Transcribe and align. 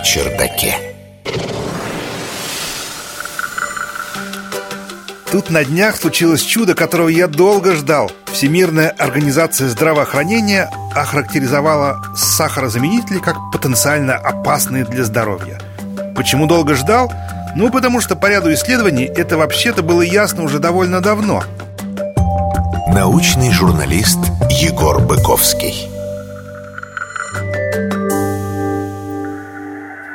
чердаке. 0.00 0.76
Тут 5.34 5.50
на 5.50 5.64
днях 5.64 5.96
случилось 5.96 6.42
чудо, 6.42 6.74
которого 6.74 7.08
я 7.08 7.26
долго 7.26 7.74
ждал. 7.74 8.08
Всемирная 8.32 8.90
организация 8.90 9.68
здравоохранения 9.68 10.70
охарактеризовала 10.94 12.00
сахарозаменители 12.16 13.18
как 13.18 13.34
потенциально 13.52 14.14
опасные 14.14 14.84
для 14.84 15.02
здоровья. 15.02 15.60
Почему 16.14 16.46
долго 16.46 16.76
ждал? 16.76 17.12
Ну, 17.56 17.70
потому 17.70 18.00
что 18.00 18.14
по 18.14 18.26
ряду 18.26 18.52
исследований 18.52 19.04
это 19.04 19.36
вообще-то 19.36 19.82
было 19.82 20.02
ясно 20.02 20.44
уже 20.44 20.60
довольно 20.60 21.00
давно. 21.00 21.42
Научный 22.88 23.50
журналист 23.50 24.18
Егор 24.50 25.00
Быковский. 25.00 25.93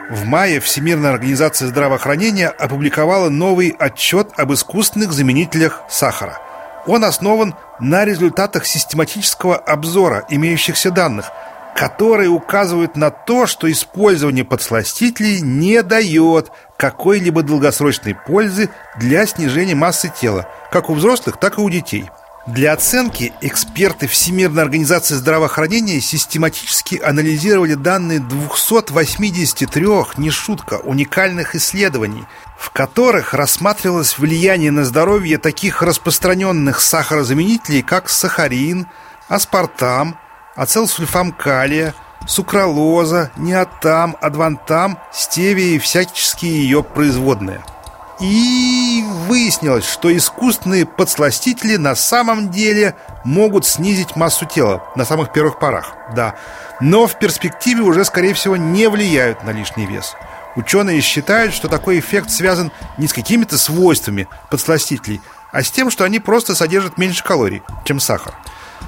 В 0.09 0.26
мае 0.26 0.59
Всемирная 0.59 1.12
организация 1.12 1.68
здравоохранения 1.68 2.48
опубликовала 2.48 3.30
новый 3.30 3.76
отчет 3.77 4.30
об 4.38 4.52
искусственных 4.52 5.12
заменителях 5.12 5.84
сахара. 5.88 6.40
Он 6.88 7.05
основан 7.05 7.54
на 7.80 8.05
результатах 8.05 8.66
систематического 8.66 9.55
обзора 9.55 10.26
имеющихся 10.30 10.90
данных, 10.90 11.30
которые 11.76 12.30
указывают 12.30 12.95
на 12.95 13.12
то, 13.12 13.45
что 13.45 13.72
использование 13.72 14.44
подсластителей 14.44 15.41
не 15.41 15.84
дает 15.84 16.52
какой-либо 16.76 17.44
долгосрочной 17.44 18.16
пользы 18.16 18.70
для 18.98 19.27
снижения 19.27 19.76
массы 19.76 20.12
тела, 20.20 20.49
как 20.71 20.90
у 20.90 20.96
взрослых, 20.96 21.38
так 21.38 21.60
и 21.60 21.62
у 21.62 21.70
детей– 21.70 22.10
для 22.53 22.73
оценки 22.73 23.31
эксперты 23.41 24.08
Всемирной 24.08 24.63
организации 24.63 25.13
здравоохранения 25.15 26.01
систематически 26.01 26.99
анализировали 26.99 27.76
данные 27.76 28.20
283, 28.20 29.85
не 30.18 30.32
шутка, 30.32 30.76
уникальных 30.76 31.55
исследований, 31.55 32.26
в 32.57 32.71
которых 32.71 33.34
рассматривалось 33.34 34.18
влияние 34.18 34.71
на 34.71 34.84
здоровье 34.84 35.37
таких 35.37 35.82
распространенных 35.82 36.79
сахарозаменителей, 36.79 37.84
как 37.84 38.09
сахарин, 38.09 38.87
аспартам, 39.27 40.18
ацелсульфам 40.55 41.31
калия, 41.31 41.93
сукралоза, 42.27 43.31
неотам, 43.37 44.18
адвантам, 44.21 44.98
стевия 45.13 45.76
и 45.76 45.79
всяческие 45.79 46.63
ее 46.63 46.84
производные– 46.84 47.63
и 48.20 49.03
выяснилось, 49.27 49.85
что 49.85 50.15
искусственные 50.15 50.85
подсластители 50.85 51.77
на 51.77 51.95
самом 51.95 52.49
деле 52.49 52.95
могут 53.23 53.65
снизить 53.65 54.15
массу 54.15 54.45
тела 54.45 54.84
на 54.95 55.05
самых 55.05 55.31
первых 55.31 55.59
порах, 55.59 55.93
да. 56.15 56.35
Но 56.81 57.07
в 57.07 57.17
перспективе 57.17 57.81
уже, 57.81 58.03
скорее 58.05 58.34
всего, 58.34 58.57
не 58.57 58.87
влияют 58.90 59.43
на 59.43 59.51
лишний 59.51 59.85
вес. 59.85 60.15
Ученые 60.55 61.01
считают, 61.01 61.53
что 61.53 61.70
такой 61.70 61.99
эффект 61.99 62.31
связан 62.31 62.71
не 62.97 63.07
с 63.07 63.13
какими-то 63.13 63.57
свойствами 63.57 64.28
подсластителей, 64.50 65.22
а 65.51 65.63
с 65.63 65.72
тем, 65.72 65.90
что 65.90 66.03
они 66.03 66.19
просто 66.19 66.56
содержат 66.56 66.97
меньше 66.97 67.23
калорий, 67.23 67.62
чем 67.85 68.00
сахар. 68.00 68.34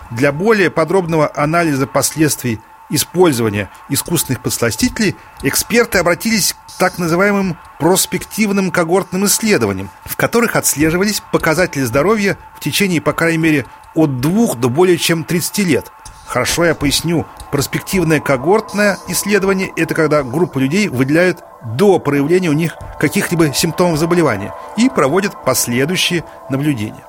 Для 0.09 0.31
более 0.31 0.69
подробного 0.69 1.31
анализа 1.33 1.87
последствий 1.87 2.59
использования 2.91 3.69
искусственных 3.89 4.41
подсластителей 4.41 5.15
эксперты 5.41 5.97
обратились 5.97 6.53
к 6.53 6.77
так 6.77 6.99
называемым 6.99 7.57
проспективным 7.79 8.71
когортным 8.71 9.25
исследованиям, 9.25 9.89
в 10.05 10.15
которых 10.15 10.55
отслеживались 10.55 11.23
показатели 11.31 11.83
здоровья 11.83 12.37
в 12.55 12.59
течение, 12.59 13.01
по 13.01 13.13
крайней 13.13 13.39
мере, 13.39 13.65
от 13.95 14.21
2 14.21 14.55
до 14.55 14.69
более 14.69 14.97
чем 14.97 15.23
30 15.23 15.57
лет. 15.59 15.91
Хорошо 16.25 16.63
я 16.63 16.75
поясню. 16.75 17.25
Проспективное 17.51 18.21
когортное 18.21 18.97
исследование– 19.09 19.71
это 19.75 19.93
когда 19.93 20.23
группа 20.23 20.59
людей 20.59 20.87
выделяют 20.87 21.43
до 21.75 21.99
проявления 21.99 22.49
у 22.49 22.53
них 22.53 22.77
каких-либо 22.99 23.53
симптомов 23.53 23.99
заболевания 23.99 24.53
и 24.77 24.87
проводят 24.89 25.43
последующие 25.43 26.23
наблюдения. 26.49 27.03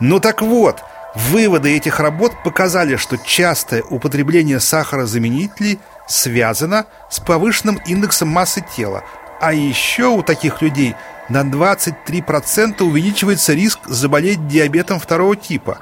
Ну 0.00 0.20
так 0.20 0.42
вот– 0.42 0.82
Выводы 1.26 1.76
этих 1.76 1.98
работ 1.98 2.32
показали, 2.44 2.94
что 2.94 3.18
частое 3.18 3.82
употребление 3.82 4.60
сахарозаменителей 4.60 5.80
связано 6.06 6.86
с 7.10 7.18
повышенным 7.18 7.80
индексом 7.86 8.28
массы 8.28 8.64
тела, 8.76 9.02
а 9.40 9.52
еще 9.52 10.06
у 10.06 10.22
таких 10.22 10.62
людей 10.62 10.94
на 11.28 11.42
23% 11.42 12.82
увеличивается 12.82 13.52
риск 13.52 13.80
заболеть 13.86 14.46
диабетом 14.46 15.00
второго 15.00 15.34
типа, 15.34 15.78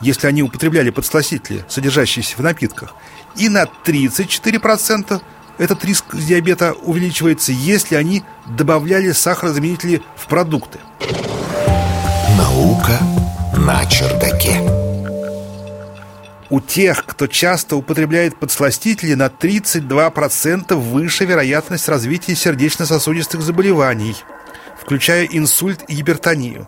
если 0.00 0.26
они 0.26 0.42
употребляли 0.42 0.90
подсластители, 0.90 1.64
содержащиеся 1.68 2.36
в 2.36 2.40
напитках, 2.40 2.94
и 3.36 3.50
на 3.50 3.64
34% 3.84 5.20
этот 5.58 5.84
риск 5.84 6.16
диабета 6.16 6.72
увеличивается, 6.72 7.52
если 7.52 7.94
они 7.94 8.24
добавляли 8.46 9.12
сахарозаменители 9.12 10.02
в 10.16 10.26
продукты. 10.28 10.78
Наука 12.36 12.98
на 13.56 13.84
чердаке. 13.86 14.77
У 16.50 16.60
тех, 16.60 17.04
кто 17.04 17.26
часто 17.26 17.76
употребляет 17.76 18.38
подсластители, 18.38 19.12
на 19.12 19.26
32% 19.26 20.74
выше 20.74 21.26
вероятность 21.26 21.88
развития 21.88 22.34
сердечно-сосудистых 22.34 23.42
заболеваний, 23.42 24.16
включая 24.80 25.26
инсульт 25.26 25.84
и 25.88 25.94
гипертонию. 25.96 26.66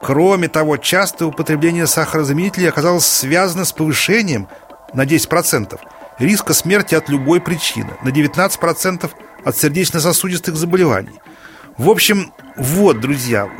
Кроме 0.00 0.48
того, 0.48 0.78
частое 0.78 1.28
употребление 1.28 1.86
сахарозаменителей 1.86 2.70
оказалось 2.70 3.04
связано 3.04 3.66
с 3.66 3.72
повышением 3.72 4.48
на 4.94 5.04
10% 5.04 5.78
риска 6.18 6.54
смерти 6.54 6.94
от 6.94 7.10
любой 7.10 7.42
причины, 7.42 7.90
на 8.02 8.08
19% 8.08 9.10
от 9.44 9.56
сердечно-сосудистых 9.56 10.56
заболеваний. 10.56 11.20
В 11.76 11.90
общем, 11.90 12.32
вот, 12.56 13.00
друзья, 13.00 13.50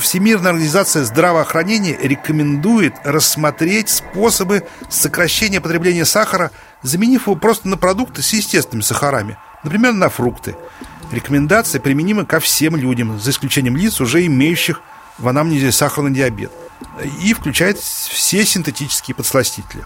Всемирная 0.00 0.52
организация 0.52 1.04
здравоохранения 1.04 1.96
рекомендует 2.00 2.94
рассмотреть 3.04 3.88
способы 3.88 4.66
сокращения 4.88 5.60
потребления 5.60 6.04
сахара, 6.04 6.50
заменив 6.82 7.26
его 7.26 7.36
просто 7.36 7.68
на 7.68 7.76
продукты 7.76 8.22
с 8.22 8.32
естественными 8.32 8.82
сахарами, 8.82 9.36
например, 9.62 9.92
на 9.92 10.08
фрукты. 10.08 10.56
Рекомендация 11.12 11.80
применима 11.80 12.24
ко 12.24 12.40
всем 12.40 12.76
людям, 12.76 13.18
за 13.20 13.30
исключением 13.30 13.76
лиц, 13.76 14.00
уже 14.00 14.26
имеющих 14.26 14.80
в 15.18 15.28
анамнезе 15.28 15.72
сахарный 15.72 16.10
диабет, 16.10 16.52
и 17.22 17.32
включает 17.32 17.78
все 17.78 18.44
синтетические 18.44 19.14
подсластители. 19.14 19.84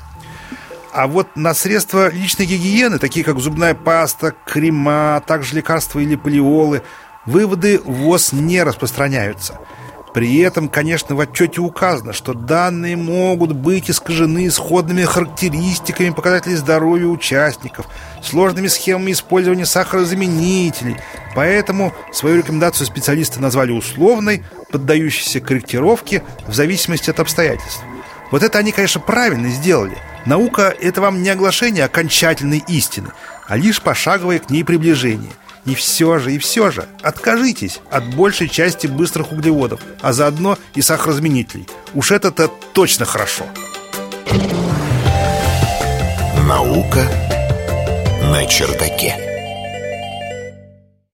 А 0.93 1.07
вот 1.07 1.37
на 1.37 1.55
средства 1.55 2.11
личной 2.11 2.47
гигиены, 2.47 2.99
такие 2.99 3.25
как 3.25 3.39
зубная 3.39 3.75
паста, 3.75 4.35
крема, 4.45 5.23
также 5.27 5.55
лекарства 5.55 6.01
или 6.01 6.17
полиолы, 6.17 6.83
выводы 7.27 7.81
ВОЗ 7.85 8.33
не 8.33 8.63
распространяются– 8.63 9.59
при 10.13 10.39
этом, 10.41 10.69
конечно, 10.69 11.15
в 11.15 11.21
отчете 11.21 11.61
указано, 11.61 12.13
что 12.13 12.35
данные 12.35 12.97
могут 12.97 13.53
быть 13.53 13.91
искажены 13.91 14.49
исходными 14.49 15.05
характеристиками 15.05 16.11
показателей 16.11 16.57
здоровья 16.57 17.07
участников, 17.07 17.87
сложными 18.23 18.67
схемами 18.67 19.13
использования 19.13 19.67
сахарозаменителей. 19.67 20.97
Поэтому 21.37 21.95
свою 22.13 22.39
рекомендацию 22.39 22.87
специалисты 22.87 23.41
назвали 23.41 23.71
условной, 23.71 24.43
поддающейся 24.73 25.41
корректировке 25.41 26.25
в 26.49 26.55
зависимости 26.55 27.11
от 27.11 27.21
обстоятельств. 27.21 27.83
Вот 28.33 28.43
это 28.43 28.59
они, 28.59 28.73
конечно, 28.73 29.01
правильно 29.01 29.49
сделали. 29.49 29.97
Наука– 30.27 30.75
это 30.81 31.01
вам 31.01 31.23
не 31.23 31.31
оглашение 31.31 31.85
окончательной 31.85 32.63
истины, 32.69 33.11
а 33.47 33.57
лишь 33.57 33.81
пошаговое 33.81 34.41
к 34.41 34.51
ней 34.51 34.65
приближение– 34.65 35.31
и 35.71 35.75
все 35.77 36.19
же, 36.19 36.35
и 36.35 36.39
все 36.39 36.73
же, 36.73 36.89
откажитесь 37.01 37.81
от 37.93 38.05
большей 38.17 38.49
части 38.49 38.89
быстрых 38.89 39.31
углеводов, 39.31 39.81
а 40.01 40.13
заодно 40.13 40.59
и 40.75 40.83
сахарозаменителей. 40.83 41.69
Уж 41.95 42.11
это-то 42.11 42.49
точно 42.73 43.05
хорошо. 43.05 43.45
Наука 46.49 47.09
на 48.33 48.45
чердаке. 48.47 49.30